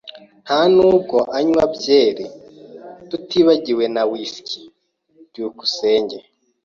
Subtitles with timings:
[0.43, 2.25] Nta nubwo anywa byeri,
[3.09, 4.59] tutibagiwe na whisky.
[5.29, 6.17] byukusenge